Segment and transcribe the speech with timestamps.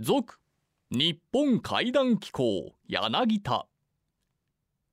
[0.00, 0.38] 続
[0.92, 3.66] 日本怪談機構柳田。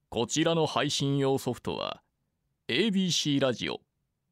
[0.09, 2.01] こちらの配信用ソフトは
[2.69, 3.81] ABC ラジオ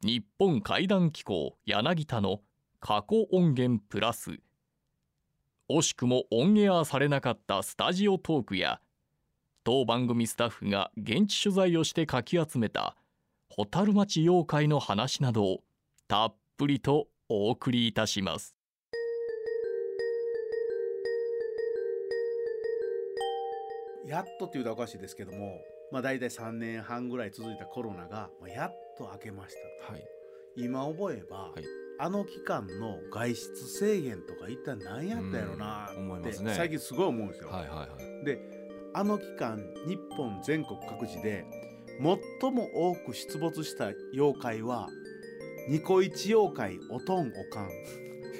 [0.01, 2.41] 日本怪談機構柳田の
[2.79, 4.39] 過去音源プラス。
[5.69, 8.81] 惜しくもオンエアされなかったスタジオトークや
[9.63, 12.95] 当番組スタッフが現地取材をしてかき集めた
[13.55, 15.63] 蛍町妖怪の話などを
[16.07, 18.55] たっぷりとお送りいたします。
[24.05, 29.93] やっとっていうとおかしいですけども、まあ、大体3年半ぐらい続いたコロナが、まあ、やっと明けましたと。
[29.93, 30.03] はい。
[30.55, 31.63] 今覚えば、はい。
[31.99, 36.53] あの期間の外出制限とか一体何やったやろなって、ますね。
[36.55, 37.49] 最近すごい思うんですよ。
[37.49, 37.87] はいはいは
[38.21, 38.25] い。
[38.25, 38.39] で
[38.95, 39.57] あの期間
[39.87, 41.45] 日本全国各地で
[42.41, 44.87] 最も多く出没した妖怪は
[45.67, 47.69] ニコイチ妖怪おとんおかん。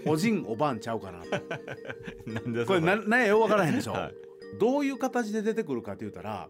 [0.06, 1.30] おじんおばんちゃうかなと。
[2.30, 4.23] なんでこれななんやようわからへんでしょ、はい
[4.60, 6.50] どういう形で出てくるかって言ったら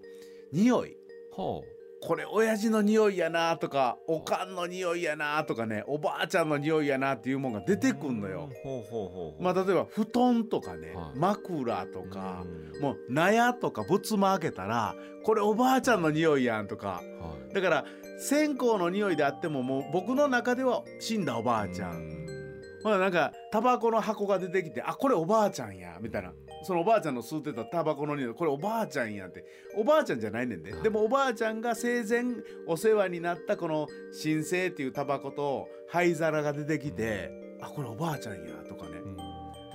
[0.51, 0.97] 匂い。
[1.31, 1.63] ほ
[2.05, 8.49] これ親父の匂いやなとかおかんの匂いやなとかねおばあちゃんの匂いやなっていうもんが出てくんのよ。
[9.39, 11.17] まあ例えば布団とかね、はい。
[11.17, 12.81] 枕とか、うん。
[12.81, 17.01] もう納屋とか仏間開けたらこれおばあちゃんの匂いやんとか。
[17.21, 17.53] はい。
[17.53, 17.85] だから
[18.19, 22.27] 線香の匂いであってももう僕の中では死んだおばあちゃん、うん。
[22.83, 26.33] ほらなんかタバコの箱が出てきてあこれおばあちゃんやみたいな
[26.63, 29.45] そのおばあちゃんの吸ってたタバコの匂いこれおばあちゃんやって。
[29.75, 32.23] おばあちゃんじゃないねんで、はいでもおばあちゃんが生前
[32.67, 39.01] お世話になったこの新生っていうタバコと灰皿が出てきて、あこれおばあちゃんやとかね、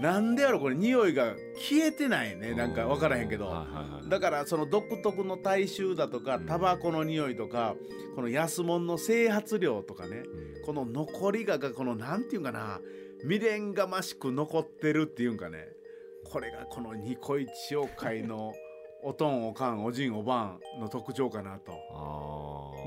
[0.00, 3.66] なんでやろこれ匂いが消えてないねなんか分からへんけど、
[4.08, 6.46] だからその独特の体臭だとかうん。
[6.46, 7.74] タバコの匂いとか
[8.14, 10.22] この安物の整髪料とかね。
[10.26, 10.62] うん。
[10.66, 12.80] この残りががこのなんていうんかな
[13.22, 15.66] 未練がましく残ってるっていうんかね
[16.30, 18.52] これがこのニコイチ妖怪の
[19.02, 21.72] おとんおかんおじんおばんの特徴かなと。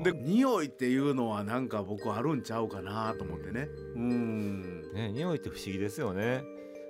[0.04, 3.68] で匂いっていうのはなんか僕あるんちゃうかなと思ってね。
[3.96, 6.42] うんね匂いって不思議ですよね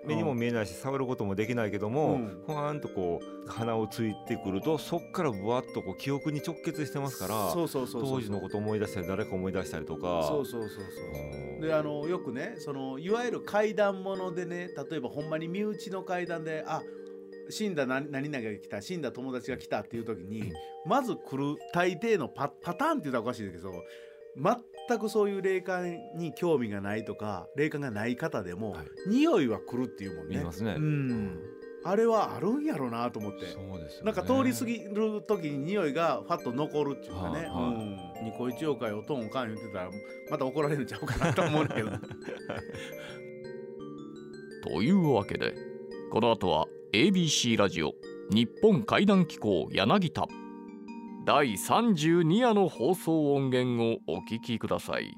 [0.04, 2.42] 目にも見えないし触ることもできないけども、うん。
[2.46, 8.10] ふわーんとこう鼻をついてくるとそっからぶわっとこう記憶に直結してますからそうそうそうそう。
[8.10, 10.24] 当時のこと思い出したり誰か思い出したりとか。
[10.28, 11.58] そうそうそうそうう。
[11.58, 11.60] ん。
[11.60, 16.82] であのよくねそのいわゆる怪談ものでね例えばほんまに身内の怪談であ
[17.50, 20.52] 死んだ何何々が来た死んだ友達が来たっていう時に
[20.86, 23.72] まず来る大抵のパパターンって言ったらおかしいけど
[24.36, 24.44] 全
[24.98, 28.86] くそういう霊感に興味がないとか霊感がない方でも、はい。
[29.08, 30.38] 匂いは来るっていうもんね。
[30.38, 30.74] 見ますね。
[30.76, 31.38] うん、
[31.84, 33.46] あれはあるんやろなと思って。
[33.46, 34.12] そうですよね。
[34.12, 37.48] なんか通り過ぎる時に匂いがファッと残るっていうかね、はいはい
[38.20, 39.90] うん、ニコイチ妖怪おとんおかん言ってたら
[40.30, 41.68] また怒られるんちゃうかなと思うん。
[41.68, 41.90] だけど
[44.64, 45.54] というわけで
[46.10, 47.94] この後は ABC ラジオ
[48.30, 50.26] 日本怪談機構柳田
[51.24, 55.14] 第32夜の放送音源をお聞きください。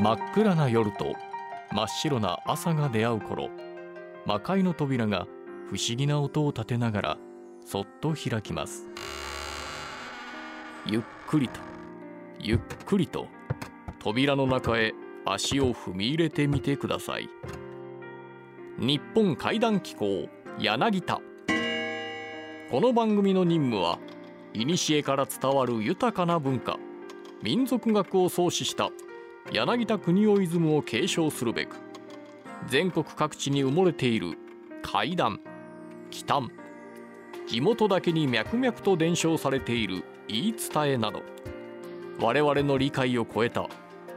[0.00, 1.14] 真っ暗な夜と
[1.70, 3.50] 真っ白な朝が出会う頃
[4.26, 5.28] 魔界の扉が
[5.70, 7.18] 不思議な音を立てながら
[7.64, 8.88] そっと開きます。
[10.86, 11.60] ゆっくりと
[12.40, 13.28] ゆっくりと
[14.00, 14.92] 扉の中へ
[15.24, 17.28] 足を踏み入れてみてください。
[18.78, 21.20] 日本怪談機構柳田。
[22.70, 23.98] この番組の任務は
[24.52, 26.78] 古から伝わる豊かな文化
[27.42, 28.90] 民族学を創始した
[29.52, 31.76] 柳田国男イズムを継承するべく
[32.66, 34.38] 全国各地に埋もれている
[34.82, 35.40] 怪談
[36.10, 36.50] 奇談
[37.46, 41.22] 地元だけに脈々と伝承されている言い伝えなど
[42.18, 43.68] 我々の理解を超えた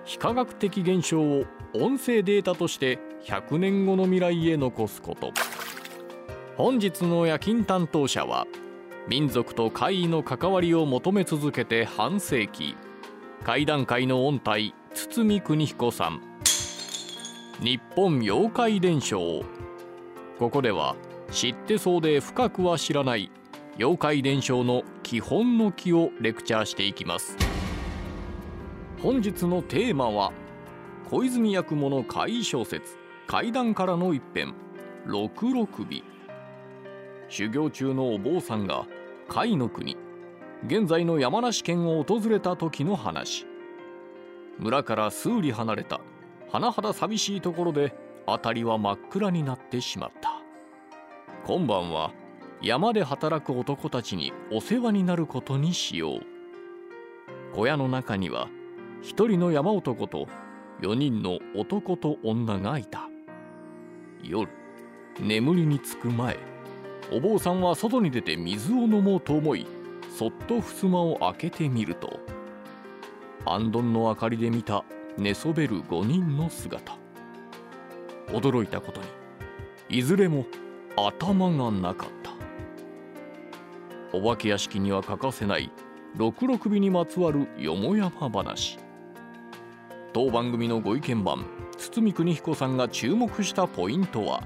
[0.07, 5.33] 非科学的現象を音声データとして100年後の未来へ残すこと。
[6.55, 8.47] 本日の夜勤担当者は
[9.09, 12.77] 民族と怪異の関わりを求め続けて半世紀。
[13.43, 16.21] 怪談界の音体堤邦彦さん。
[17.59, 19.43] 日本妖怪伝承。
[20.39, 20.95] ここでは
[21.31, 23.29] 知ってそうで深くは知らない
[23.77, 27.46] 妖怪伝承の基本の木をレクチャーしていきます。
[29.01, 30.33] 本日のテーマは
[31.07, 32.97] 小泉八雲の怪異小説
[33.27, 34.55] 怪談からの一編
[35.05, 35.85] 六六尾
[37.29, 38.87] 修行中のお坊さんが
[39.27, 39.97] 甲斐の国
[40.65, 43.45] 現在の山梨県を訪れた時の話。
[44.57, 46.01] 村から数里離れた
[46.51, 47.93] 甚だ寂しいところで
[48.25, 50.41] 辺りは真っ暗になってしまった。
[51.45, 52.11] 今晩は
[52.63, 56.21] 山で働く男たちにお世話になることにしよう。
[57.55, 58.49] 小屋の中には
[59.01, 60.27] 一人の山男と
[60.81, 63.09] 4人の男と女がいた。
[64.23, 64.49] 夜
[65.19, 66.37] 眠りにつく前
[67.11, 69.65] お坊さんは外に出て水を飲もうと思い
[70.15, 72.19] そっと襖を開けてみると
[73.45, 74.83] 行灯の明かりで見た
[75.17, 76.97] 寝そべる5人の姿。
[78.27, 79.07] 驚いたことに
[79.89, 80.45] いずれも
[80.97, 82.31] 頭がなかった。
[84.17, 85.71] お化け屋敷には欠かせない
[86.15, 88.77] 六六尾にまつわるよもやま話。
[90.13, 91.45] 当番組のご意見番
[91.77, 94.41] 堤邦彦さんが注目したポイントは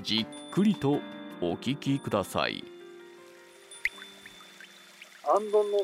[0.00, 1.00] じっくりと
[1.40, 2.64] お聞きください。
[5.24, 5.78] 行灯の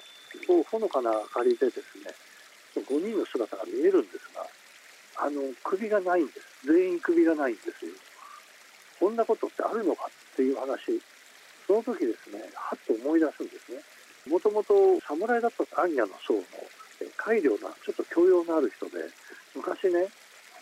[0.46, 2.12] こうほのかな明かりでですね
[2.76, 4.46] 5人の姿が見えるんですが
[5.25, 6.41] あの首がないんです。
[6.67, 7.93] 全員首がないんですよ。
[8.99, 11.00] こんなことってあるのかっていう話
[11.67, 13.79] その時ですねはっと思い出すんですね。
[14.26, 14.75] もともと
[15.06, 16.41] 侍だったアンニャの僧の
[17.29, 19.05] 改良なちょっと教養のある人で
[19.53, 20.09] 昔ね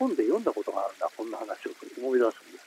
[0.03, 2.67] 本で読んだことがあるんだこんな話を思い出すんです。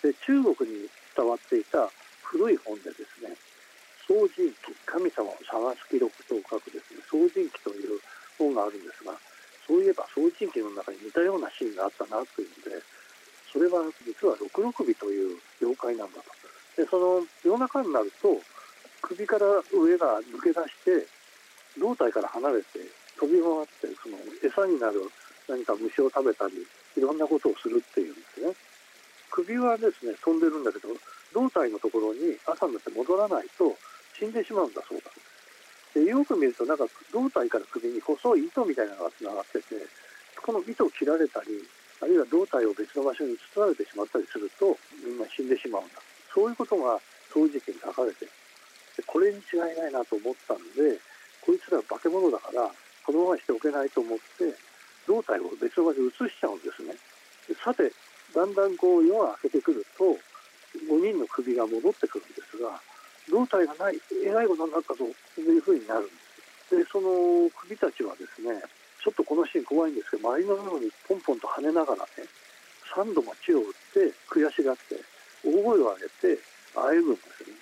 [0.00, 1.84] で中国に伝わっていた
[2.24, 3.36] 古い本でですね
[4.08, 8.00] 掃除記神様を探す記録と書くですね掃除記という
[8.40, 9.12] 本があるんですが
[9.68, 12.80] そういえば掃除記の中に似たようなシーンがあったなというので
[13.52, 16.32] それは実は六六尾という妖怪なんだと。
[16.80, 18.40] でその夜中になると
[19.04, 21.04] 首から上が抜け出して
[21.76, 25.10] 胴体から離れて飛び回ってその餌になる
[25.48, 26.66] 何か虫を食べたり
[26.96, 28.52] いろんなことをするっていうんですね。
[29.30, 30.88] 首はですね飛んでるんだけど
[31.34, 33.74] 胴体のところに朝になって戻らないと
[34.18, 35.10] 死んでしまうんだそうだ。
[35.94, 39.74] でよく見るとなんか胴体から首に細い糸みたいなのがつながってて
[40.42, 41.62] この糸を切られたり
[42.02, 44.76] あるいは胴体を別の場所に移されてしまったりすると
[45.06, 46.02] みんな死んでしまうんだ。
[46.34, 46.98] そういうことが
[47.30, 48.30] 掃除機に書かれてる
[48.96, 50.98] でこれに違いないなと思ったんで
[51.40, 52.70] こいつら化け物だから
[53.04, 54.56] このまましておけないと思って
[55.06, 56.96] 胴体を別の場所に移しちゃうんですね。
[57.48, 57.92] でさて
[58.34, 60.16] だんだんこう夜が明けてくると
[60.88, 62.80] 5人の首が戻ってくるんですが
[63.30, 65.04] 胴体がないえらいことになったぞ
[65.34, 66.02] というふうになる。
[66.02, 68.56] んですでその首たちはですね
[69.04, 72.24] ちょっとこのシーン怖いんですけど周りのようにポンポンと跳ねながらね
[72.96, 74.96] 3度も血を打って悔しがって
[75.44, 76.40] 大声を上げて
[76.74, 77.54] あえぐんですよね。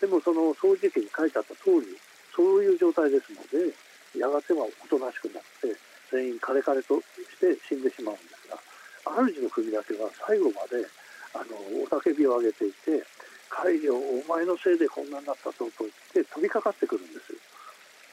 [0.00, 1.86] でもその掃除機に書いてあった通り
[2.34, 3.70] そういう状態ですので
[4.18, 5.72] やがてはおとなしくなって
[6.10, 7.04] 全員カレカレとし
[7.40, 8.58] て死んでしまうんですが
[9.04, 10.84] 主の首だけは最後まで
[11.34, 13.02] あの雄たけびを上げていて
[13.48, 17.32] 海領お前のせいでこんなになったぞと言って飛びかかってくるんです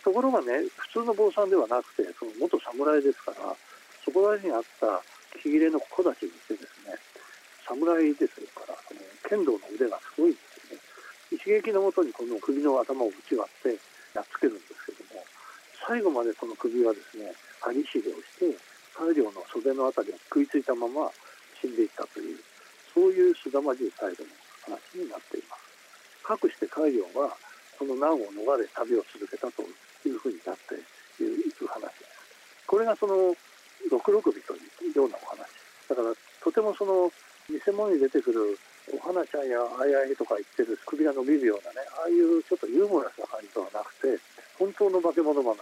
[0.03, 3.55] ところがね普通の坊さんではなくてその元侍ですから
[4.03, 5.03] そこら辺にあった
[5.37, 6.95] 木切れの子たちにしてですね
[7.67, 10.81] 侍ですからその剣道の腕がすごいんですよね。
[11.29, 13.77] 一撃のもとにこの首の頭を打ち割って
[14.17, 14.88] やっつけるんです
[15.89, 17.33] 最後までその首はですね
[17.65, 18.53] 針しげをして
[18.93, 21.09] 大領の袖の辺りを食いついたまま
[21.57, 22.37] 死んでいったという
[22.93, 26.21] そういうすさまじい最後の話になっています。
[26.21, 27.33] かくして海洋は
[27.73, 29.65] その難を逃れ旅を続けたと
[30.05, 32.69] いうふうになっている話です。
[32.69, 33.33] これがその
[33.89, 34.53] 六六尾と
[34.85, 35.41] いうようなお話。
[35.89, 37.09] だからとてもその
[37.49, 38.53] 偽物に出てくる
[38.93, 44.21] お花ちゃんやあいあいとか言ってる首が伸びるようなねああいうちょっとユーモラスな感じとはなくて
[44.59, 45.55] 本当の化け物話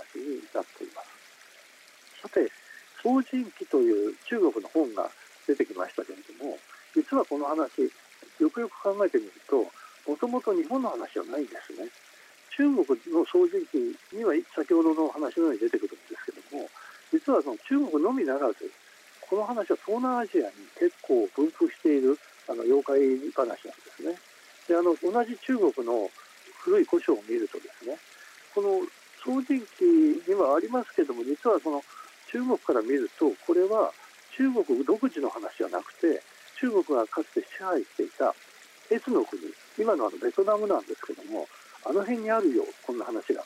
[0.54, 2.22] なっています。
[2.22, 2.52] さて
[3.02, 5.10] 「総人記」という中国の本が
[5.46, 6.60] 出てきましたけれども
[6.96, 7.92] 実はこの話
[8.40, 9.72] よくよく考えてみると
[10.08, 11.90] もともと日本の話じゃないんですね。
[12.58, 13.78] 中国の総人記
[14.12, 16.68] には先ほどの話のように出てくるんですけども
[17.14, 18.72] 実はその中国のみならず
[19.22, 22.18] この話は東南アジアに結構分布している
[22.50, 22.98] あの妖怪
[23.46, 24.18] 話なんですね。
[24.68, 26.10] であの同じ中国の
[26.64, 27.98] 古い古書を見るとですね
[28.56, 28.82] この
[29.28, 29.84] 総人記
[30.24, 31.84] にはありますけども実はその
[32.32, 33.92] 中国から見るとこれは
[34.40, 36.24] 中国独自の話じゃなくて
[36.56, 38.32] 中国がかつて支配していた
[38.88, 39.42] 越の国
[39.78, 41.44] 今のあのベトナムなんですけども
[41.84, 43.44] あの辺にあるよこんな話が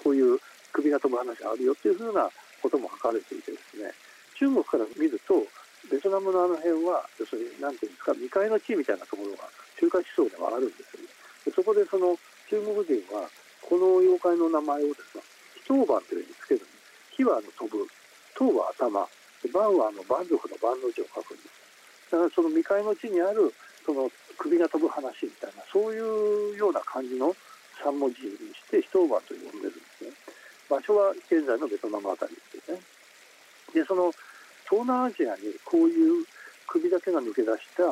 [0.00, 0.40] こういう
[0.72, 2.30] 首が飛ぶ話があるよっていうふうな
[2.62, 3.92] ことも書かれていてですね
[4.40, 5.44] 中国から見ると
[5.92, 9.44] ベトナムのあの辺は要するに何ていうんですか未開の地みたいなところが
[9.76, 11.08] 中華思想ではあるんですよね。
[11.54, 12.16] そこでその
[12.48, 13.28] 中国人は
[13.68, 15.22] この妖怪の名前をですね
[15.68, 16.60] 非当番というふうにつける。
[16.60, 17.84] んです火はあの飛ぶ。
[18.32, 19.04] 唐は頭。
[19.52, 22.10] 万はあの蛮族の万の字を書くんです。
[22.10, 23.52] だからその未開の地にある
[23.84, 27.36] その首が飛ぶ話みたいなそういうような感じの
[27.84, 30.10] 3文字にして一晩と呼んでるんですね。
[30.68, 32.82] 場所は現在のベトナムあたりですよね。
[33.74, 34.10] でその
[34.64, 36.24] 東南アジアにこういう
[36.66, 37.84] 首だけが抜け出した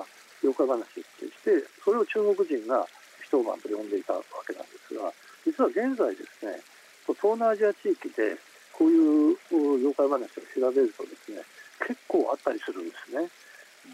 [0.42, 2.86] 妖怪話ってしてそれを中国人が
[3.24, 5.12] 一当番と呼んでいたわけなんですが
[5.46, 6.58] 実は現在ですね
[7.06, 8.34] 東南アジア地域で
[8.74, 9.36] こういう
[9.78, 11.38] 妖怪話を調べるとですね
[11.86, 13.30] 結構あったりするんですね。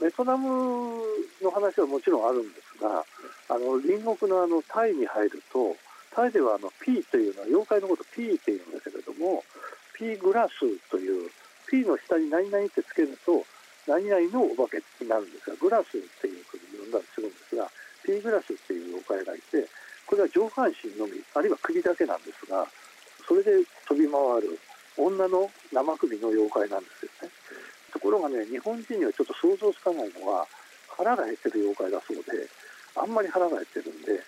[0.01, 1.05] ベトナム
[1.43, 3.05] の話はもちろんあるんですが
[3.53, 5.77] あの隣国のあのタイに入ると
[6.15, 9.45] タイではあの P というのは妖怪のこと P っていうんですけれども
[9.93, 11.31] P グラスという
[11.69, 13.45] P の下に何々ってつけると
[13.87, 17.69] 何々のお化けになるんですがグラスっていうふうに呼んだりするんですが
[18.05, 19.69] P グラスっていう妖怪がいて
[20.07, 22.67] これは上半身のみあるいは首だけなんですが
[23.27, 24.59] それで飛び回る
[24.97, 27.31] 女の生首の妖怪なんですよね。
[27.93, 30.47] ところがね日本人にはちょっと想像つかないのは
[30.97, 32.49] 腹が減ってる妖怪だそうで
[32.97, 34.21] あんまり腹が減ってるんで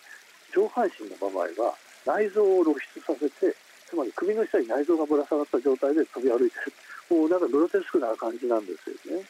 [0.54, 1.74] 上半身の場合は
[2.06, 3.56] 内臓を露出させて
[3.88, 6.72] つまり首の下に内臓がぶら下がった状態で飛び歩いてる。
[7.10, 9.24] もうなんかグロテスクな感じなんですよね。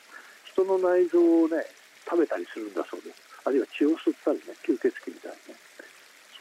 [0.46, 1.66] 人の内臓をね
[2.06, 3.18] 食べたりするんだそうです。
[3.44, 5.58] あるいは血を吸ったりね吸血鬼みたいなね。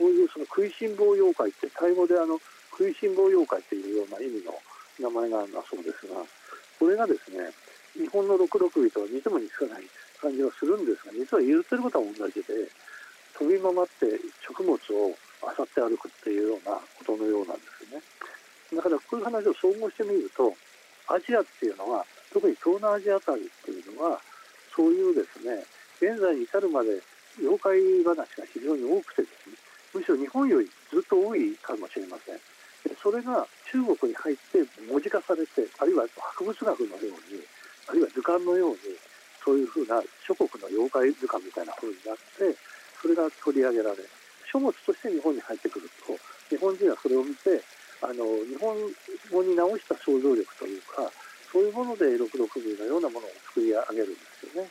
[0.04, 2.36] そういうその食いしん坊妖怪ってタイ語であの
[2.76, 4.52] 食いしん坊妖怪っていうような意味の
[5.00, 6.20] 名前なんだそうですが
[6.76, 7.48] これがですね
[7.96, 9.88] 日本の六六尾とは似ても似つかない
[10.20, 12.68] 感じはするんですが実は言ってることは同じで
[13.40, 18.04] 飛び回って食物を漁って歩くっていうようなことのようなんですね。
[18.76, 20.52] だからこういう話を総合してみると
[21.08, 22.04] アジアっていうのは
[22.36, 24.20] 特に東南アジアあたりっていうのは
[24.76, 25.64] そういうですね
[26.04, 27.00] 現在に至るまで
[27.40, 29.56] 妖怪話が非常に多くてですね
[29.94, 32.40] むしろ日本よりずっと多いかもしれません
[33.02, 34.60] それが中国に入って
[34.90, 37.40] 文字化されてあるいは博物学のように
[37.88, 38.78] あるいは図鑑のように
[39.44, 42.56] そういうふうな諸国の妖怪図鑑みたいな風になって
[43.02, 43.98] それが取り上げられ
[44.52, 46.16] 書物として日本に入ってくると
[46.50, 47.60] 日本人はそれを見て
[48.02, 48.76] あの日本
[49.32, 51.10] 語に直した想像力というか
[51.52, 54.70] そういうもので6 6部のようなものを作り上げるんですよね。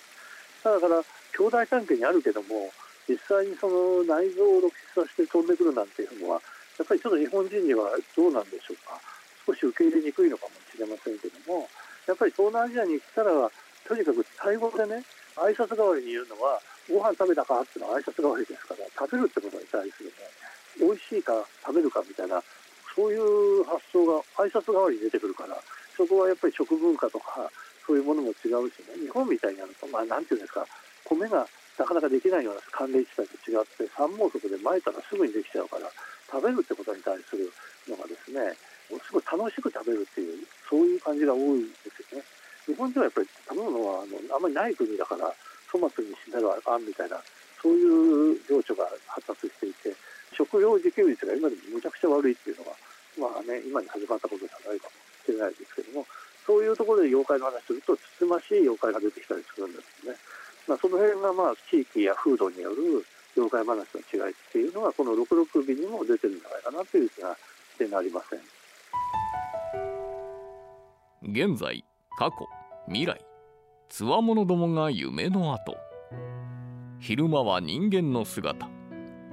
[0.64, 1.02] だから
[1.38, 2.70] 兄弟関係にあるけども
[3.12, 6.40] 実際にその内臓を露出させて飛んでくるなんていうのは
[6.80, 8.96] やっぱりちょっと日本人にはどうなんでしょうか。
[9.44, 11.68] 少し受け入れにくいのかもしれませんけども
[12.06, 13.50] やっぱり東南アジアに行ったら
[13.84, 15.02] とにかくタイ語でね
[15.34, 20.30] 挨拶代わりに言うのはご飯食べたかっていうのは挨拶代わりですから食べるってことに対するね
[20.78, 21.34] 美味しいか
[21.66, 22.38] 食べるかみたいな
[22.94, 25.58] そういう発想が挨拶代わりに出てくるから
[25.96, 27.50] そこはやっぱり食文化とか
[27.86, 30.64] そういうものも違うしね日本みたいになるとまあなんていうんですか
[31.04, 31.46] 米が
[31.82, 35.90] なかなかできないような寒冷地帯と違って三毛足で巻いたらすぐにできちゃうから
[36.30, 37.50] 食べるってことに対する
[37.90, 38.54] のがですね
[38.86, 42.24] すごい楽しく食べるっていうそういう感じが多いんですよね。
[42.70, 45.26] 日本人はやっぱり食べ物はあのあんまりない国だから
[45.66, 47.18] 粗末にしながらあんみたいな
[47.58, 49.90] そういう情緒が発達していて
[50.30, 54.94] 食料自給率が今でもむちゃくちゃ悪いっていうのがまあね今に始まったことじゃないかも
[55.26, 56.06] しれないですけども
[56.46, 59.91] そういうところで妖怪の話するとつつましい妖怪が出てきたりするんです。
[60.72, 63.04] まあ、その辺がまあ地域や風土による
[63.36, 67.36] 妖怪話の違いっていうのはこの66尾にも出てるんじゃないかなという気が
[67.74, 68.40] してなりません。
[71.30, 71.84] 現在
[72.16, 72.48] 過去
[72.88, 73.20] 未来。
[73.90, 75.76] つわものどもが夢の後。
[77.00, 78.66] 昼間は人間の姿。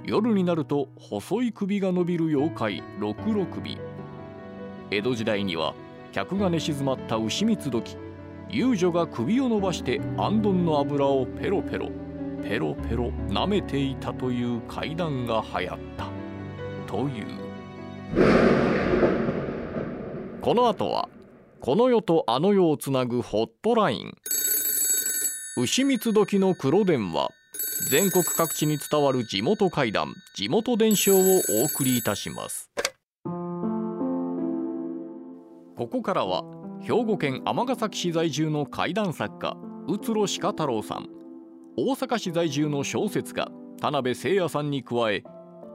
[0.03, 3.63] 夜になると細い首が伸びる妖怪六六尾
[4.91, 5.74] 江戸時代には
[6.12, 8.09] 客が寝静まった牛三時。
[8.51, 11.91] 遊女が首を伸ばしてあんどんの油をペロペロ
[12.44, 16.08] ペロペロ舐めていたという怪談が流行った。
[16.88, 17.25] という。
[20.41, 21.10] この後は
[21.62, 24.13] この世とあの世をつなぐホットライン。
[25.58, 27.29] 牛三時の黒電話。
[27.89, 32.70] 全国各地に伝わる地元怪談地元伝承をお送りいたします。
[35.77, 36.44] ここからは
[36.81, 39.57] 兵庫県尼崎市在住の怪談作家
[39.88, 41.09] 宇津呂鹿太郎さん。
[41.75, 45.24] 大阪市在住の小説家田辺誠也さんに加え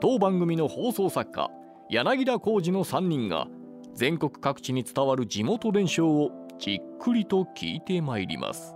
[0.00, 1.50] 当番組の放送作家
[1.90, 3.48] 柳田浩二の3人が
[3.94, 8.74] 全国各地に伝わる地元伝承をじっくりと聞いてまいります。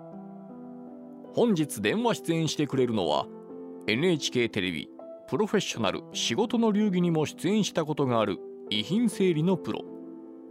[1.34, 3.26] 本日電話出演してくれるのは
[3.86, 4.90] NHK テレビ
[5.28, 9.80] プロフェッショナル仕事の流儀にも出演したことがある遺品整理のプロ。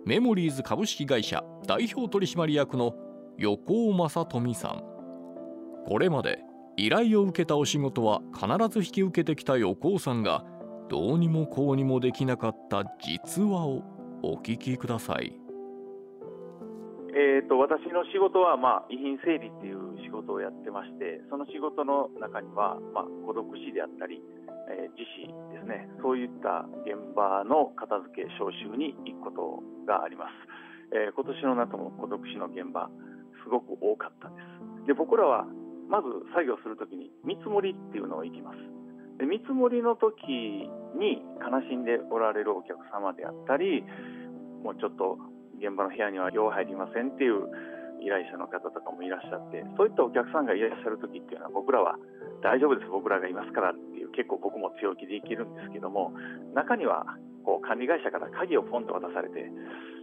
[0.08, 2.96] メモリーズ株式会社代表取締役の
[3.38, 4.82] 横尾正富さん
[5.86, 6.40] これまで
[6.78, 10.46] 依頼を受けたお仕事は必ず引き受けてきた横尾さんが
[10.88, 13.84] どうにもこうにもできなかった実話を
[14.24, 15.34] お聞きください。
[17.14, 24.22] えーと、私の仕事は、まあ、遺品整理っていう仕事をやってましてその仕事の中には、まあ、孤独死であったり、
[24.70, 25.90] え、自死ですね。
[26.02, 32.90] そういった現場の片付け招集に行くことがあります、えー、今年の夏も孤独死の現場
[33.44, 34.36] すごく多かったで
[34.84, 34.88] す。
[34.88, 35.48] で僕らは
[35.88, 38.58] まず作業するときに見積もりっていうのを行きます。
[39.18, 40.70] で見積もりの時
[41.00, 43.84] に悲しんでおられるお客様であったり
[44.64, 45.18] もうちょっと
[45.58, 47.50] 現場の部屋にはよう入りませんっていう
[48.04, 51.98] 依頼者の方とかもいらっしゃってそういったお客さんがいらっしゃる時っていうのは僕らは
[52.44, 52.90] 大丈夫です。
[52.92, 56.14] 僕らがいますからってう結構僕も強気でいけるんですけども
[56.56, 57.06] 中には
[57.44, 59.48] こう管理会社から鍵をポンと渡されて、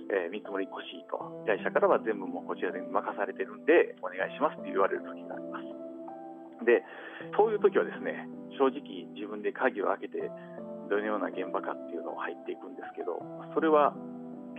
[0.09, 6.65] えー、見積もり欲しいと依頼者からは全部もうこちらで任されてるんでお願いしますって言われる時があります。
[6.65, 6.81] で
[7.37, 10.31] そういう時はですね正直自分で鍵を開けて
[10.89, 13.21] どのような現場かっていうのを入っていくんですけど
[13.53, 13.93] それは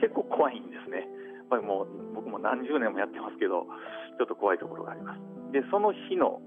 [0.02, 1.08] 結構怖いんですね。
[1.46, 3.70] やっぱりもう僕も何十年もやってますけど
[4.18, 5.22] ちょっと怖いところがあります。
[5.54, 6.42] でその日の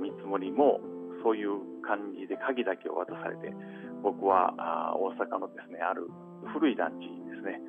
[0.00, 0.80] 見積もりも
[1.22, 3.54] そういう感じで鍵だけを渡されて
[4.02, 4.52] 僕は
[4.98, 6.10] 大阪のですねある
[6.52, 7.60] 古い団地ですね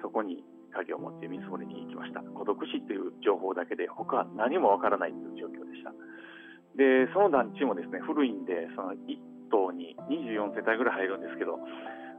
[0.00, 0.42] そこに
[0.72, 2.20] 鍵を持って見積もりに行きました。
[2.32, 5.92] 孤独死という情報だけで他は何もわからないという状況でした。
[6.76, 9.20] でその団地もですね古いんでその1
[9.52, 11.68] 棟に24世帯ぐらい入るんですけども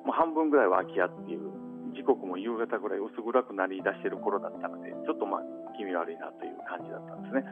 [0.09, 1.49] う半分ぐらいは空き家っていう
[1.97, 5.41] 時刻も夕方ぐらい薄暗くなりだしてる頃だったのでちょっとまあ
[5.75, 7.43] 気味悪いなという感じだったんですね。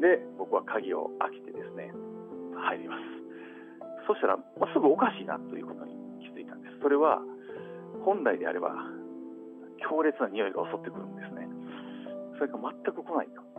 [0.00, 1.90] で僕は鍵を開けてですね
[2.60, 3.02] 入ります。
[4.06, 6.80] そしたら、まあ、すぐおかしいなということに気づいたんです。
[6.82, 7.20] それは
[8.04, 8.74] 本来であれば
[9.82, 11.48] 強烈な匂いが襲ってくるんですね。
[12.38, 13.50] それが全く来ないと。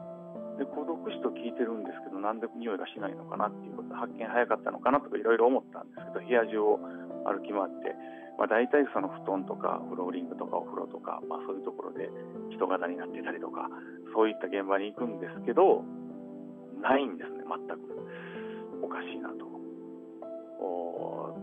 [0.61, 6.77] で孤独死と聞いてるんですけどなんで匂いがしないのかなっていうこと発見早かったのかなとかいろいろ思ったんですけど部屋中を
[7.25, 7.97] 歩き回って、
[8.37, 12.09] まあ、大体その布団とかフローリングとかお風呂とか、まあ、そういうところで
[12.53, 13.69] 人型になってたりとか
[14.13, 15.81] そういった現場に行くんですけど
[16.81, 17.91] ないんですね全く。
[18.91, 19.49] かしいなと。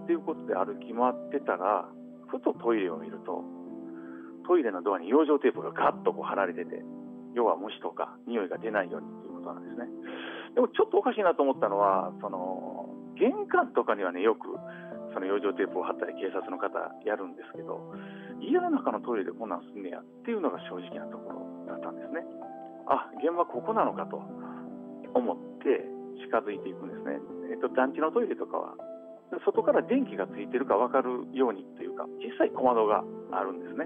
[0.04, 1.88] っていうことで歩き回ってたら
[2.28, 3.44] ふとトイレを見ると
[4.46, 6.82] トイレのドアに養生テープがガッとこう貼られてて
[7.34, 9.86] 要は虫とか匂いが出ないようにということなんですね。
[10.54, 14.48] でもちょっとおかしいなと思ったのは、その玄関とかにはね、よく
[15.14, 16.74] その養生テープを貼ったり警察の方
[17.04, 17.94] やるんですけど、
[18.40, 22.24] 家の中のトイレでこんなんすんねやっていうのが正直なところだったんですね。
[22.86, 24.22] あ、現場ここなのかと
[25.14, 25.84] 思って
[26.24, 27.20] 近づいていくんですね。
[27.58, 28.74] えっと、団地のトイレとかは
[29.44, 33.84] 外から電気がついてるか分かるようにというか小さい小窓があるんですね。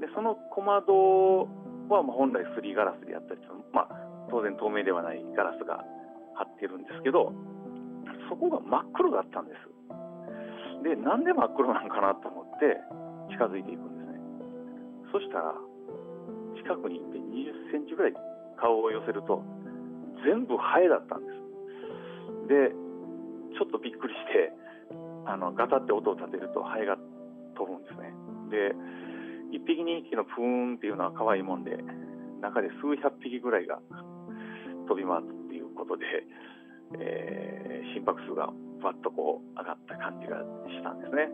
[0.00, 1.50] でその小窓
[1.90, 3.40] はま本来すりガラスであったり
[3.74, 3.88] まあ、
[4.30, 5.84] 当然透明ではないガラスが
[6.34, 7.34] 張ってるんですけど
[8.30, 9.74] そこが真っ黒だったんです。
[10.82, 12.78] でなんで真っ黒なんかなと思って
[13.32, 14.20] 近づいていくんですね。
[15.12, 15.54] そしたら
[16.56, 18.14] 近くに行って20センチぐらい
[18.56, 19.42] 顔を寄せると
[20.24, 21.44] 全部ハエだったんです。
[22.48, 22.83] で
[23.54, 24.52] ちょっとびっくりして
[25.26, 26.96] あのガタって音を立てるとハエが
[27.56, 28.12] 飛ぶんですね
[28.50, 28.74] で
[29.56, 31.78] 1匹2匹のプーンっていうのは可愛いもんで
[32.42, 33.80] 中で数百匹ぐらいが
[34.88, 36.04] 飛び回るっていうことで、
[36.98, 41.32] えー、心拍数がバッとこう上がった感じがしたんですね。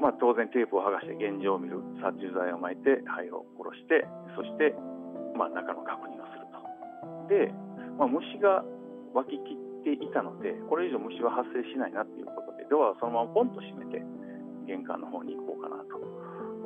[0.00, 4.04] まあ、当然テープを剥がして現状を見る殺虫剤をまいて肺を殺して
[4.36, 4.76] そして、
[5.36, 6.60] まあ、中の確認をすると。
[7.32, 7.52] で、
[7.96, 8.64] まあ、虫が
[9.14, 14.02] 湧ききっていたのでこれ以上虫は発生しないなっていうことでドアをそのままポンと閉めて
[14.66, 15.94] 玄関の方に行こうかなと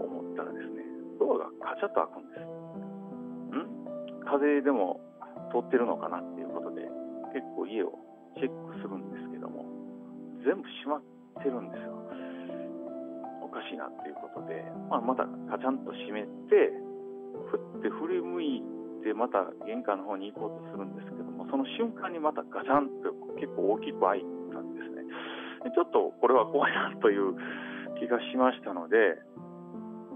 [0.00, 0.80] 思ったらですね
[1.20, 2.48] ドアがカチャッと開くんです。
[3.60, 4.24] ん？
[4.24, 5.04] 風でも
[5.52, 6.88] 通ってるのかなっていうことで
[7.36, 7.92] 結構家を
[8.40, 9.68] チェックするんですけども
[10.40, 11.04] 全部閉まっ
[11.44, 11.92] てるんですよ。
[13.44, 16.72] おかしいなっていうことで、まあ、またカチャンと閉めて
[17.50, 18.62] 振って振り向い
[19.04, 21.19] てまた玄関の方に行こうとするんですけど
[21.50, 25.02] その瞬間にまたガチャンと結構大きく開いたんですね。
[25.66, 27.34] でちょっとこれは怖いなという
[27.98, 29.18] 気がしましたので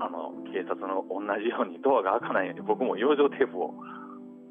[0.01, 3.75] あの警察の同じようにドアが開かないように僕も養生テープを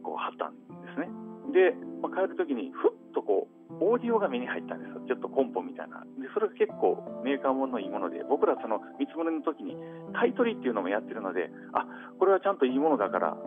[0.03, 1.07] こう貼ったんですね。
[1.51, 5.01] で、まあ、帰る時にふっとこうオーディオが目に入ったんですよ。
[5.07, 6.03] ちょっとコンポみたいな。
[6.19, 9.75] でそれが結構メーカーものいいもので僕らその見積もりの時に
[10.13, 11.87] 買い取りっていうのもやってるのであ
[12.19, 13.37] これはちゃんといいものだから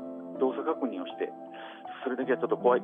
[0.41, 1.33] 動作確認をして
[2.05, 2.83] それだけはちょっと怖い。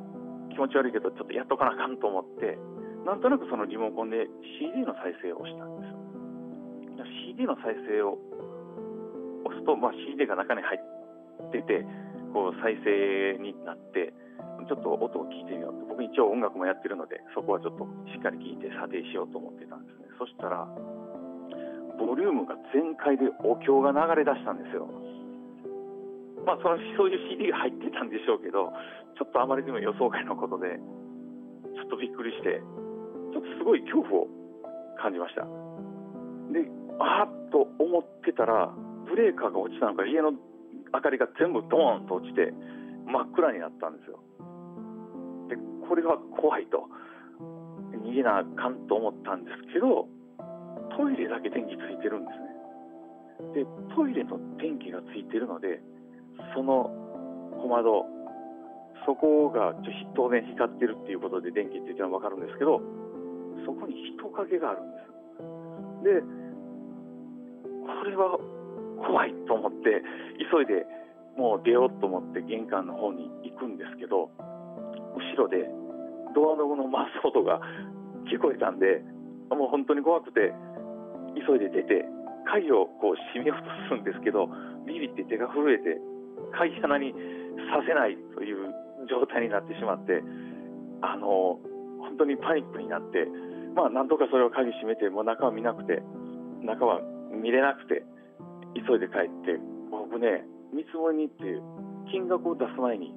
[0.53, 2.57] 気持ち悪いけどちょっとやっとかなあかんと思って
[3.05, 4.29] なんとなくそのリモコンで
[4.61, 6.03] CD の再生をしたんですよ。
[7.27, 8.17] CD の再生を
[9.43, 11.85] 押すと、まあ、CD が中に入ってて
[12.31, 14.13] こう再生になって
[14.69, 20.07] ちょっと音を聞いてみようと僕一応音楽もやってるのでそこはちょっとしっかり聞いて査定しようと思ってたんですね。
[20.17, 20.63] そしたら
[21.99, 24.87] ボリュームが全開でお経が流れ出したんですよ。
[26.45, 28.71] まあそのそういう CD が入ってたんでしょうけど
[29.17, 30.79] ちょっとあまりにも予想外のことで
[31.75, 32.61] ちょっとびっくりして
[33.31, 34.27] ちょっとすごい恐怖を
[34.99, 35.43] 感じました。
[36.51, 38.71] であーっと思ってたら
[39.09, 40.31] ブレーカーが落ちたのか家の
[40.93, 42.53] 明かりが全部ドーンと落ちて
[43.05, 44.19] 真っ暗になったんですよ。
[45.49, 46.87] でこれは怖いと。
[48.03, 50.07] 逃げなあかんと思ったんですけど
[50.97, 53.63] トイレだけ電気ついてるんですね。
[53.63, 55.81] でトイレの電気がついてるので
[56.55, 56.91] その
[57.61, 58.05] 小窓
[59.05, 62.81] そこがちょ当然光ってるっていうことで電気ついてのは分かるんですけど
[63.65, 65.03] そこに人影があるんです。
[66.03, 66.43] で
[67.83, 68.37] これは
[68.99, 70.03] 怖いと思って
[70.51, 70.85] 急いで
[71.37, 74.29] もう出ようと思って玄関の方に行くんですけど
[75.15, 75.67] 後ろで
[76.35, 77.59] ドアノブの回す音が
[78.31, 79.03] 聞こえたんで
[79.49, 80.53] もう本当に怖くて
[81.35, 82.05] 急いで出て
[82.45, 84.47] 鍵をこう閉めようとするんですけど
[84.85, 85.99] ビビって手が震えて
[86.57, 87.13] 鍵穴に
[87.73, 88.71] させないという
[89.09, 90.23] 状態になってしまって
[91.01, 91.59] あの
[91.99, 93.27] 本当にパニックになって
[93.75, 96.01] まあなんとかそれを鍵閉めてもう中は見なくて
[96.63, 97.01] 中は
[97.33, 98.03] 見れなくて
[98.75, 99.59] 急いで帰って
[99.91, 101.43] 僕ね見積もりに行って
[102.11, 103.13] 金額を出す前に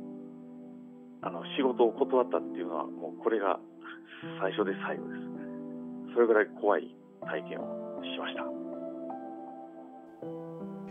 [1.22, 3.58] あの仕事を断ったっていうのはもうこれが
[4.40, 5.26] 最初で最後です。
[6.14, 8.75] それぐらい怖い体験をしました。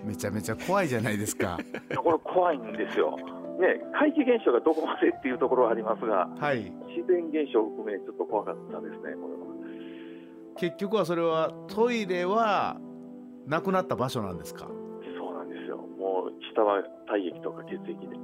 [0.05, 1.57] めちゃめちゃ怖いじゃないですか。
[1.97, 3.17] これ怖いんですよ。
[3.59, 6.71] ね怪奇現象がどこまでっていうところはありますがはい。
[6.95, 9.15] 自然現象を含めちょっと怖かったですねこれは。
[10.57, 12.77] 結局はそれはトイレは
[13.47, 14.67] なくなった場所なんですか？
[15.17, 15.77] そうなんですよ。
[15.77, 18.19] もう下は体液とか血液でび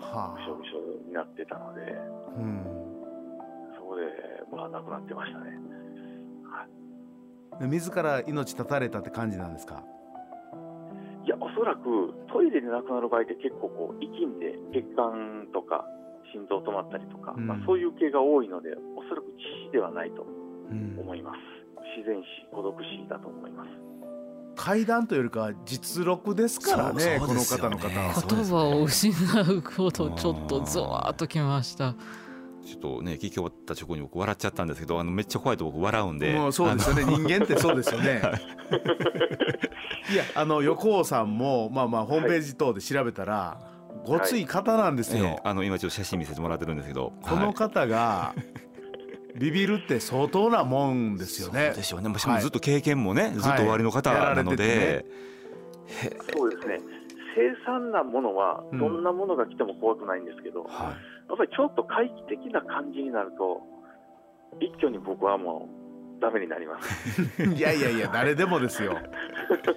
[0.00, 1.80] はしょびしょになってたので。
[1.82, 2.64] あうん。
[3.78, 4.02] そこで
[4.54, 5.58] まあ亡くなってましたね。
[7.60, 9.82] で自ら命絶たれたって感じなんですか？
[11.26, 15.84] いやおそらくトイレで亡くなる場合って結構こう息んで血管とか
[16.32, 17.46] 心臓止まったりとか、うん。
[17.46, 20.96] まあ、そういう系が多いのでおそらく致死ではないとうん。
[20.98, 21.38] 思います。
[21.98, 23.70] 自然死孤独死だと思います。
[24.56, 29.12] 階段というよりかは実録ですからねそうこの方の方は言葉を失
[29.42, 31.94] うことちょっとゾワーっときました
[32.66, 36.32] ちょっとね聞き終わった直後に僕笑っちゃったんですけどあのめっちゃ怖いと僕笑うんで。
[36.34, 37.04] もうそうですよね。
[37.04, 38.20] 人間ってそうですよね。
[40.12, 40.16] い。
[40.16, 43.58] やあの横尾さんもまあまあホームページ等で調べたら、
[44.04, 47.12] ごつい方なんですよ、ええあの今ちょっと写真見せてもらってるんですけど。
[47.22, 48.34] この方が
[49.36, 51.66] ビビるって相当なもんですよね。
[51.66, 52.18] そうですよね。
[52.18, 55.06] しかもずっと経験もね、ずっと終わりの方なのててで、
[56.34, 56.80] そうですね。
[57.36, 58.78] 凄惨なものはうん。
[58.78, 60.96] どんなものが来ても怖くないんですけど、やは
[61.34, 63.62] っぱりちょっと怪奇的な感じになると
[64.60, 65.68] 一挙に僕はも
[66.18, 67.42] うダメになります。
[67.42, 68.96] いやいやいや誰でもですよ。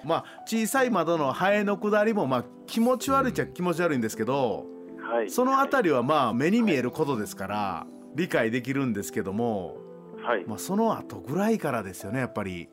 [0.06, 4.66] まあ小さい窓のハエの下りもまあ気持ち悪いっちゃ気持ち悪いんですけど、
[5.02, 5.30] はい。
[5.30, 9.78] そのあたりはまあ目に見えることですから理解できるんですけども、
[10.24, 10.46] はい。
[10.46, 12.70] まあ、その後ぐらいからですよねやっぱり。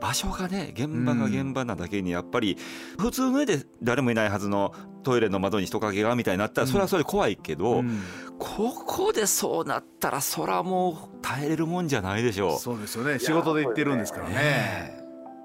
[0.00, 2.56] 場所がね、現場が現場なだけにやっぱり
[2.98, 8.00] 普通の家で誰もいないはずのトイレの窓に人影がみたいになったらそれはそれで怖いけど、うん。
[8.38, 12.58] ここでそうなったらそらもう耐えれるもんじゃないでしょう。
[12.58, 13.18] そうですよね。
[13.18, 14.98] 仕事で行ってるんですからね。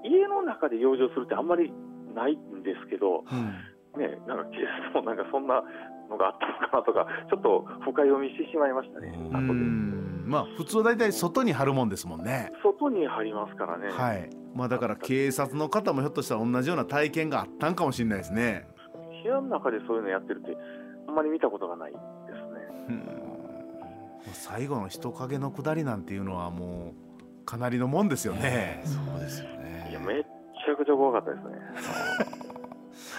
[0.04, 1.72] 家の中で養生するってあんまり
[2.14, 4.00] ないんですけど、うん。
[4.00, 4.58] ね、なんか警
[4.92, 5.62] 察もなんかそんな
[6.10, 9.26] のがあったのかなとか、ちょっと深読みしてしまいましたね、うん。
[9.26, 9.60] う後で。
[9.60, 12.52] んまあ普通は大体外に貼るもんですもんね。
[12.62, 14.30] 外に貼りますからね、はい。
[14.54, 18.66] まあだから警察の方もひょっとしたら同じような体験があったんかもしれないですね。
[19.22, 20.56] 部屋の中でそういうのやってるって、
[21.08, 22.94] あんまり見たことがないですね。
[22.94, 23.04] も
[24.26, 26.92] う最後の人影の下りなんていうのはも
[27.40, 28.82] うかなりのもんですよね。
[28.84, 29.48] そうですよ
[29.90, 30.06] いや、ね。
[30.06, 31.54] めっちゃくちゃ怖かったですね。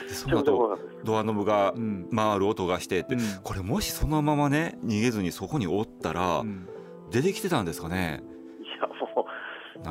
[0.08, 1.06] でその後怖かったです。
[1.06, 2.10] ドアノブがうん。
[2.16, 6.68] 回る音がしてって、うんこれもしそのままね逃げずにそこにおったらうん
[7.12, 8.22] 出てきてたんですかね？
[8.62, 9.28] いや、も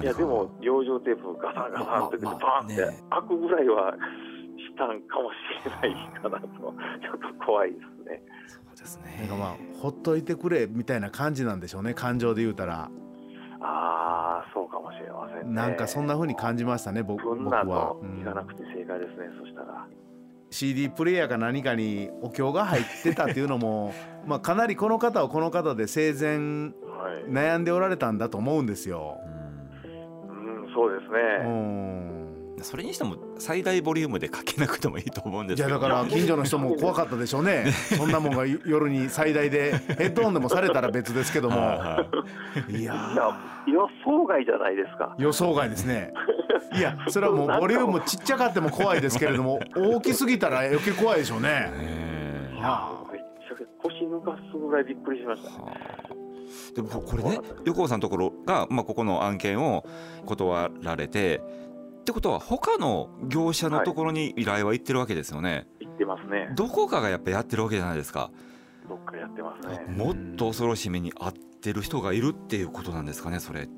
[0.00, 3.92] う、いや、でも、養生テープガサンガサンってバーンってね開くぐらいは
[4.56, 6.74] したんかもしれないかなと、 ちょっ
[7.38, 8.22] と怖いですね。
[8.46, 12.90] そうですなんねかまあほっといてくれみたいな感じなんでしょうね感情で言うたら、
[13.60, 15.54] ああ、そうかもしれませんね。
[15.54, 19.86] なんかそんな風に感じましたね僕僕はいかなくて正解ですね、そしたら。
[20.50, 23.92] CD プレイヤーか何かにお経が入ってたっていうのも
[24.26, 26.87] まあかなりこの方はこの方で生前はい。
[27.28, 29.18] 悩んでおられたんだと思うんですよ。
[29.84, 30.64] うん。
[30.64, 31.50] うん、そうですうね。
[31.50, 32.28] ん。
[32.60, 35.68] それにしても最大ボリュームでかけなくてもいいと思うんですけど。
[35.68, 37.70] いやだから近所の人も怖かったでしょうね。
[37.96, 41.56] そんなもんが夜に最大でヘッドホンでもされたら別ですけども。
[41.56, 42.04] は
[42.68, 45.14] いやいや、予想外じゃないですか。
[45.18, 46.12] 予想外ですね。
[46.76, 51.48] いやそれはもうボリュームちっちゃかっても怖いですけれども大きすぎたら余計怖いでしょうね。
[51.48, 52.58] ねえ。
[52.60, 55.50] はめっちゃ腰抜かすぐらいびっくりしました。
[55.62, 56.07] はあ
[56.74, 59.84] でもこれね横尾さんのところが、まあ、ここの案件を
[60.26, 61.40] 断られて
[62.00, 66.48] ってことは他の業者のところに依頼は行ってるわけですよね、言ってますね。
[66.56, 68.30] どこかがやっぱやってるわけじゃないですか
[68.88, 69.84] どっかやってますね。
[69.94, 73.72] もっと恐ろしい目に遭ってる人がいるっていうことなんですかねそれって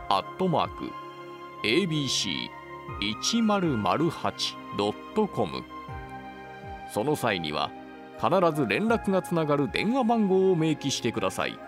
[0.08, 1.03] アットマーク abc1008.com
[6.92, 7.70] その際には
[8.18, 11.58] 必ず連絡がつながる電話番号を明記してください。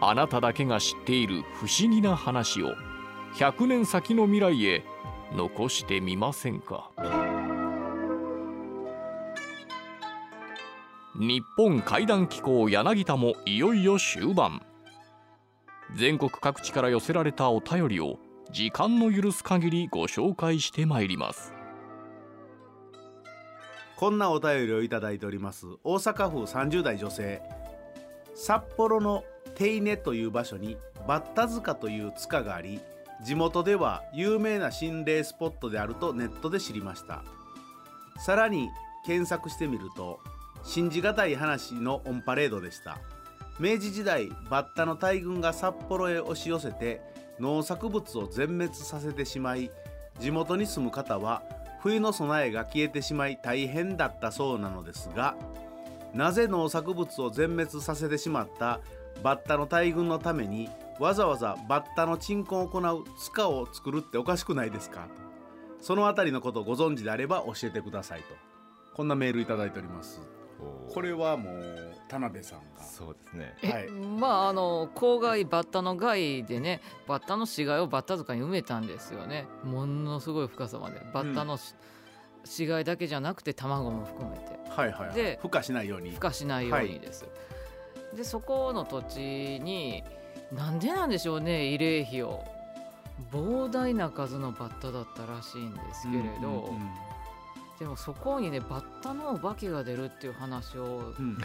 [0.00, 2.74] あなただけが知っている不思議な話を
[3.34, 4.82] 100年先の未来へ
[5.36, 6.90] 残してみませんか？
[11.16, 14.62] 日本怪談機構柳田もいよいよ終盤。
[15.94, 18.18] 全国各地から寄せられたお便りを
[18.52, 21.54] 時間の許す限りご紹介してまいります。
[23.96, 25.66] こんなお便りをいただいております。
[25.84, 27.40] 大阪府30代女性。
[28.34, 29.22] 札幌の
[29.54, 32.80] 手稲という場所にバッタ塚という塚があり
[33.22, 37.22] 地元では有名な心霊スポットであるとネットで知りました。
[38.18, 38.68] さらに
[39.06, 40.18] 検索してみると
[40.64, 42.98] 信じがたい話のオンパレードでした。
[43.60, 47.00] 明治時代バッタの大群が札幌へ押し寄せて
[47.40, 49.70] 農作物を全滅させてしまい
[50.18, 51.42] 地元に住む方は
[51.80, 55.36] 冬の備えが消えてしまい大変だったそうなのですが
[56.14, 58.80] なぜ農作物を全滅させてしまった
[59.22, 65.08] バッタの大群のためにわざわざバッタの鎮魂を行う塚を作るっておかしくないですか？
[65.80, 68.26] そのあたりのことをご存知であれば教えてくださいと。
[68.92, 70.20] こんなメールいただいております。
[70.92, 72.82] これはもう田辺さんが。
[72.82, 73.54] そうですね。
[73.62, 73.88] え、はい。
[73.90, 79.46] まああの郊外バッタの害でねバッタの死骸をバッタ塚に埋めたんですよね。
[79.62, 81.00] ものすごい深さまで。
[81.14, 81.74] バッタのし、
[82.44, 84.58] 死骸だけじゃなくて卵も含めて。
[84.68, 86.12] はいはい、はい、で孵化しないように。
[86.16, 87.24] 孵化しないようにです、
[88.16, 90.02] でそこの土地に
[90.52, 92.44] なんでなんでしょうね慰霊碑を。
[93.30, 96.90] 膨大な数のバッタだったらしいんですけれど、うんうん。
[97.78, 101.38] でもそこにねバッタのお化けが出るっていう話をうん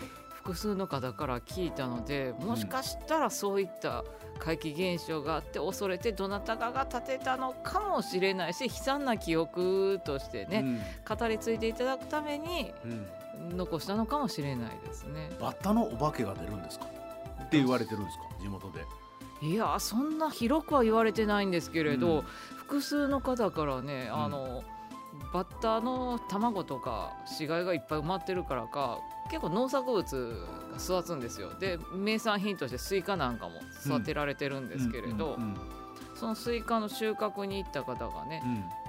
[0.45, 4.03] 複数の方から聞いたのでもしかしたらそういった
[4.37, 13.57] 怪奇現象があって恐れてどなたかが建てたのかもしれないし悲惨な記憶としてね、語り継いでいただくためにうんうん。
[13.57, 15.29] 残したのかもしれないですね。
[15.41, 16.85] バッタのお化けが出るんですか？
[16.85, 18.23] って言われてるんですか？
[18.39, 18.85] 地元で。
[19.41, 22.21] いやそんな広くは言われてないんですけれど、うん。
[22.57, 24.23] 複数の方からね、うん。
[24.23, 24.63] あの
[25.33, 30.35] バッタの卵とか死骸がいっぱい埋まってるからか結構農作物
[30.71, 31.49] が育つんですよ。
[31.59, 35.37] で名産品としてスイカなんかも育てられてるんですけれど、
[36.15, 38.41] そのスイカの収穫に行った方がね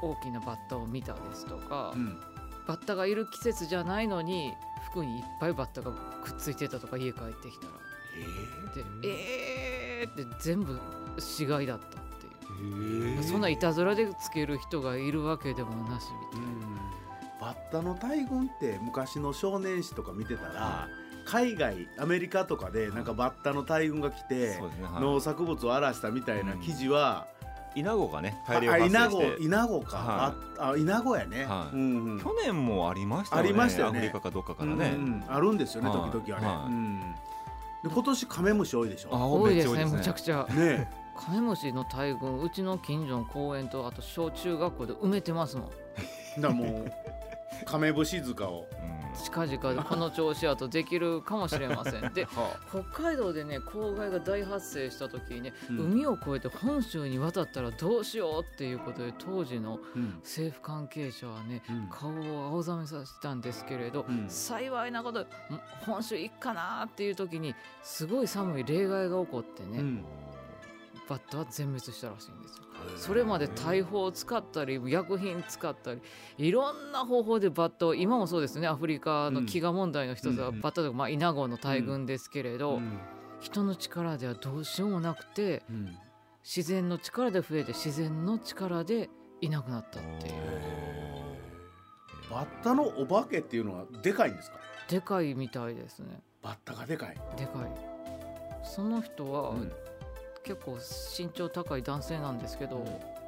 [0.02, 0.10] うん。
[0.10, 2.18] 大きなバッタを見たですとか、うん。
[2.66, 4.52] バッタがいる季節じゃないのに
[4.90, 7.72] 服にいっぱいバッタがくっついてたとか家帰ってきたら。
[9.02, 10.78] でえーって全部
[11.18, 13.16] 死骸だったっていう。
[13.16, 13.20] え。
[13.20, 16.85] ーそんないたずらでつける人がいるわけでもなしみたいな。
[17.46, 20.88] バッタの大群って昔の少年誌とか見てたら
[21.24, 24.88] 海外アメリカとかでなんかバッタの大群が来てそうですね。
[24.88, 25.00] はい。
[25.00, 27.28] 農作物を荒らしたみたいな記事は、
[27.76, 29.42] イナゴがねあ大量発イナゴ生して。
[29.44, 31.76] イナゴか、はああイナゴやね、はい。
[31.76, 32.20] うんうん。
[32.20, 33.98] 去年もありましたよねありましたよね。
[33.98, 35.24] アフリカかどっかからね、うんうん。
[35.28, 36.10] あるんですよね、はい。
[36.10, 36.72] 時々はい。
[36.72, 37.00] うん。
[37.84, 39.10] で今年カメムシ多いでしょ？
[39.12, 40.46] あ多いですねめっちゃ多むちゃくちゃ。
[40.50, 40.90] ね。
[41.16, 45.70] カメムシの大群うちの近所の公園とあと小中学校で埋めてますもん。
[46.38, 46.92] えだもう
[47.64, 48.96] カメムシ塚を、うん。
[49.24, 52.12] 近々でこの調子やとできるかもしれません。
[52.14, 52.26] で
[52.68, 55.78] 北海道でね公害が大発生した時にね、うん。
[55.92, 60.16] 海を越えて本州に渡ったらどうしようっていうことで当時のうん。
[60.22, 61.88] 政府関係者はねうん。
[61.90, 64.28] 顔を青ざめさせたんですけれど、うん。
[64.28, 65.26] 幸いなことん
[65.84, 70.04] 本州行くかなっていう時にすごい寒い例外が起こってね、うん。
[71.08, 72.65] バッタは全滅したらしいんですよ。
[72.96, 76.00] それまで大砲を使ったり薬品使ったり
[76.38, 78.66] いろんな方法でバッタを今もそうですね。
[78.68, 82.98] アフリカの飢餓問題の一つはうんバッタとか、まあ、イナゴの大群ですけれど、うん。
[83.40, 85.96] 人の力ではどうしようもなくてうん。
[86.42, 90.34] 自然の力で増えて自然の力でいなくなったっていう。
[92.30, 94.58] バッタのお化けっていうのはでかいんですか？
[94.88, 96.20] でかいみたいですね。
[96.42, 98.64] バッタがでかい、でかい。
[98.64, 99.72] その人はうん
[100.46, 100.78] 結構
[101.18, 102.84] 身長高い男性なんですけど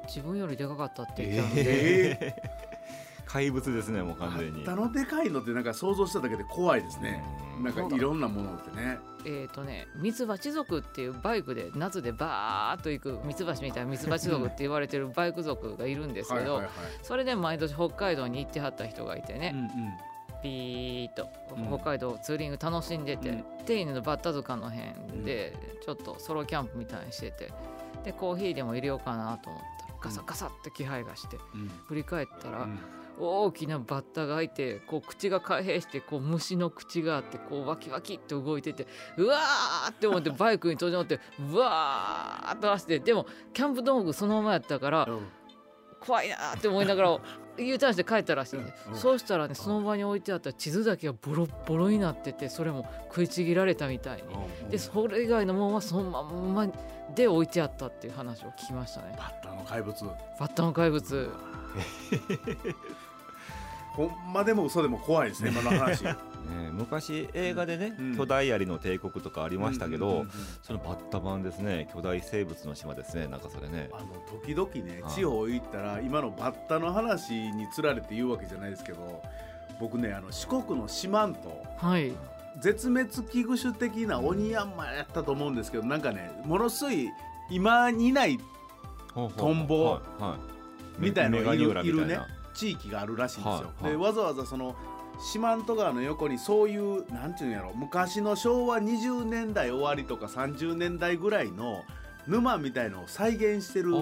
[0.07, 2.35] 自分よりでかかったって言ってたので、え
[3.25, 4.63] 怪物ですねもう完全に。
[4.63, 7.23] ッタのでかいのってなんか想像しただけで怖いですね。
[7.57, 7.63] うん。
[7.63, 8.97] なんかいろんなものってね。
[9.25, 16.69] えっ、とねミツバチ族っていうバイクで夏でバーっと行くミツバチみたいなミツバチ族って言われてるバイク族がいるんですけど、はいはいはい。
[17.03, 20.08] それで毎年北海道に行ってはった人がいてね、うんうん
[20.41, 21.67] ピーッとうん。
[21.67, 23.43] 北海道ツーリング楽しんでて、うん。
[23.65, 25.53] 手稲のバッタ塚の辺で
[25.85, 27.51] ちょっとソロキャンプみたいにしてて
[28.03, 29.87] でコーヒーでも入れようかなと思った。
[29.87, 31.67] らガサガサって気配がしてうん。
[31.87, 32.79] 振り返ったら、うん。
[33.21, 45.27] 大きなバッタがいてこう口が開閉してこう虫の口があってこうワキワキって動いててうわーって思って バイクに閉じ乗ってうわーっと走ってでもキャンプ道具そのままやったからうん。
[45.99, 47.19] 怖いなーって思いながら
[47.59, 48.95] U ターンして帰ったらしいんで、うん。
[48.95, 54.23] そうしたらねその場に置いてあった地図だけがボロッボロになっててそれも食いちぎられたみたいに。
[54.63, 56.67] うんでそれ以外のものはそのまんま
[57.15, 59.15] で置いてあったっていう話を聞きましたね。
[59.17, 60.05] バッタの怪物。
[60.05, 61.29] バッタの怪物
[63.93, 66.03] ほんまでも嘘でも怖いですね 今の話。
[66.03, 66.15] ね
[66.71, 68.17] 昔映画でね、うん。
[68.17, 70.29] 巨大アリの帝国とかありましたけど、うんうんうん
[70.63, 73.89] そのバッタ版ですね巨大生物の島ですねなんかそれね。
[73.93, 75.13] あの時々ねはい。
[75.13, 79.21] 地方行ったら今のバッタの話につられて言うわけじゃないですけど
[79.79, 81.87] 僕ねあの四国の四万十。
[81.87, 82.13] はい。
[82.59, 87.09] 絶滅危惧種的なオニヤンマやったと思うんですけどなんかねものすごい
[87.49, 88.37] 今にない
[89.13, 89.99] トンボ
[90.97, 92.27] みたいのがいるいるねみたいな
[92.59, 93.51] 地域があるらしいんですよ。
[93.53, 93.91] はいはい。
[93.93, 94.75] でわざわざその
[95.19, 101.83] 四万十川の横にそういうなんていうんやろ昔の昭和20年代終わりとか30年代ぐらいの
[102.27, 103.93] 沼みたいのを再現してる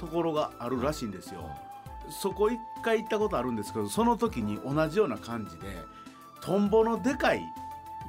[0.00, 1.50] ところがあるらしいんですよ。
[2.08, 5.66] そこ一回行ったことあるんですけどその時に同じような感じで
[6.40, 7.42] トンボのでかい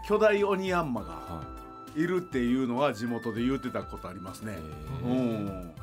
[0.06, 1.44] 巨大オニヤンマがは
[1.96, 2.02] い。
[2.02, 4.54] るっていうのは地元で言ってたことありますね。
[4.54, 4.56] い
[5.04, 5.76] うん、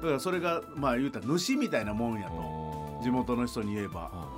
[0.00, 2.71] だからそれがまあ言うたら主みたいなもんやと
[3.02, 4.00] 地元の人に言えば。
[4.02, 4.28] は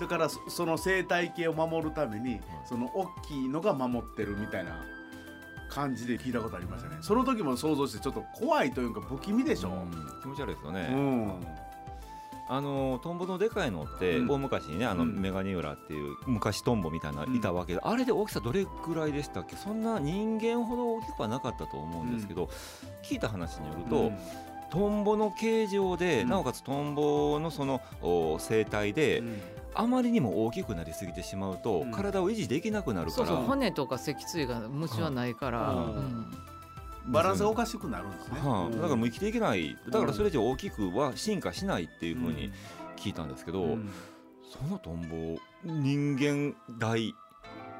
[0.00, 4.80] だからそその生態系を守るためにその大きいのが守ってるみたいな
[5.68, 6.96] 感じで聞いたことありましたね。
[7.02, 9.90] その時も想像してちょっと怖いというか不気味でしょ、いうん。
[10.22, 11.46] 気持ち悪いですようね、ん。
[12.48, 14.30] あのトンボのでかいのって、うん。
[14.30, 15.20] 大昔にねあの、うん。
[15.20, 19.56] メガニューラっていう昔トンボみたいなのいたわけで、あれで大きさどれくらいでしたっけ？
[19.56, 22.48] そんな人間ほど大きくはなかったと思うんですけど、
[23.04, 24.18] 聞いた話によると、うん
[24.72, 26.28] トンボの形状で、うん。
[26.30, 29.40] なおかつトンボのそのお生態で、うん。
[29.74, 31.90] あまりにも大きくなりすぎてしまうと、うん。
[31.92, 33.26] 体を維持できなくなるから。
[33.26, 35.94] そうそう骨とか脊椎が虫はないから、うん。
[35.94, 36.32] うん。
[37.08, 38.72] バランスがおかしくなるんですね、はあうん。
[38.72, 39.76] だからもう生きていけない。
[39.90, 42.52] だからそれ以上大きくは進化しないっていうふうにん。
[42.96, 43.90] 聞いたんですけど、うん。
[44.50, 47.14] そのトンボ人間大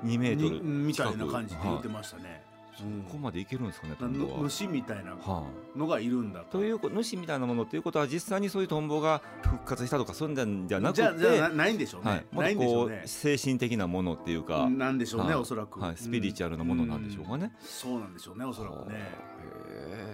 [0.04, 4.42] 2メートにルみた近くいな感じで言ってはましたね、いそこまでいけるんですかねトなンボは。
[4.42, 5.44] ぬ主みたいなは
[5.76, 6.58] のがいるんだあ、と。
[6.58, 15.34] という主みたいなものっていうことは実際にそういうトンボが復活したとかそういうんじゃなくてじゃなないんでしょうね、はい、もっとこうねう精神的なものっていうか、なんでしょうね、はい。
[15.36, 17.52] おそらく、はい、スピリチュアルなものなんでしょうかね。
[17.60, 18.96] そうなんでしょうねおそらくね。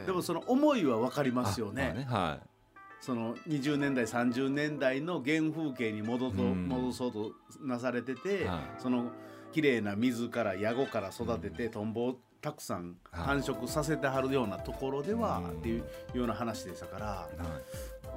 [0.07, 2.39] でもその思いは分かりますよね,、あまあは
[3.01, 6.69] その20年代30年代の原風景に戻と、うん。
[6.69, 8.61] 戻そうとなされてて、はい。
[8.79, 9.13] その
[9.53, 17.29] 綺麗な水からヤゴから育てて、トンボをたくさん繁殖させてはるようなところでは、うんっていうような話でしたから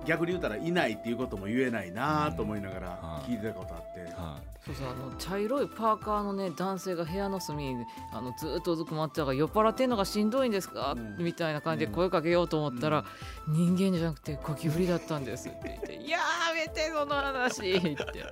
[0.05, 3.31] 逆に言うたらいないっていうことも言えないなと思いながらはい。
[3.31, 11.23] 聞いてたことあって、はそうそうあの茶色いパーカーのね男性が部屋の隅にあのずーっとうずくまってたから酔っ払ってんのがしんどいんですか、うん。
[11.23, 13.05] みたいな感じで声かけようと思ったら、
[13.47, 16.19] 人間じゃなくてゴキブリだったんですって言って「や
[16.53, 18.25] めてその話」って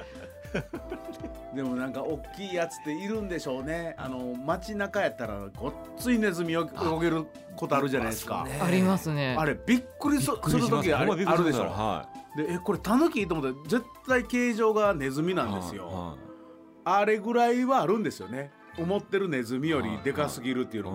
[1.56, 3.95] でもなんか大きいやつっているんでしょうね。
[3.97, 7.26] あの街中やったらごっついネズミを泳げる
[7.56, 8.45] ことあるじゃないですか。
[8.62, 9.36] ありますね。
[9.38, 10.38] あれびっくりする
[10.68, 11.64] 時あるあるでしょ。
[11.64, 15.88] はでえこれタヌキと思ったら絶対形状がネズミいなんですよ。
[15.88, 16.16] は
[16.86, 18.52] あれぐらいはあるんですよね。
[18.78, 20.93] 思ってるネズミよりでかすぎるっていういは。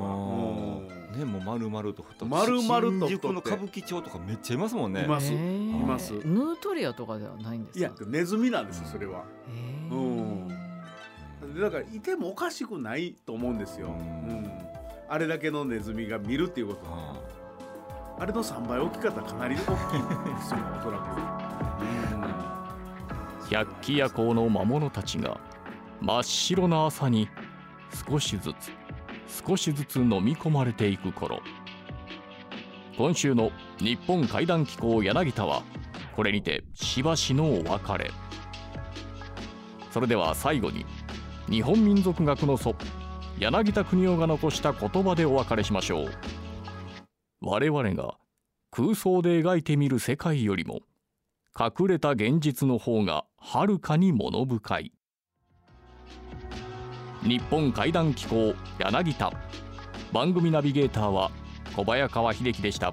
[0.90, 2.24] いねもう丸々と太って。
[2.24, 2.98] 丸々と太って。
[2.98, 5.04] 新宿の歌舞伎町とかめっちゃいますもんね。
[5.04, 5.32] います。
[5.32, 6.12] います。
[6.12, 9.24] ヌートリアとかではないんですいやネズミなんですよそれは。
[9.48, 9.94] へー。
[9.94, 10.00] う
[11.46, 11.54] ん。
[11.54, 13.88] でだからいてもおかしくないと思うんですよ。
[13.88, 13.96] ううん。
[14.44, 14.50] ん
[15.08, 16.96] あれだけのネズミが見るっていうことは。
[16.96, 17.14] は
[18.18, 19.74] あれの3倍大きかったらかなり大きいで
[20.42, 21.04] すよおそらく。
[23.50, 25.38] 百鬼夜行の魔物たちが
[26.00, 27.28] 真っ白な朝に
[28.08, 28.70] 少しずつ
[29.46, 31.40] 少しずつ飲み込まれていく頃。
[32.96, 35.64] 今週の日本怪談機構柳田は
[36.14, 38.12] これにてしばしのお別れ。
[39.90, 40.86] それでは最後に
[41.50, 42.76] 日本民族学の祖
[43.40, 46.10] 柳田国夫が残した言葉でお別れしましょう。
[47.40, 48.16] 我々が
[48.70, 50.80] 空想で描いてみる世界よりも
[51.58, 54.92] 隠れた現実の方がはるかに物深い。
[57.24, 59.32] 日本怪談機構柳田
[60.12, 61.30] 番組ナビゲーターは
[61.74, 62.92] 小早川秀樹でした。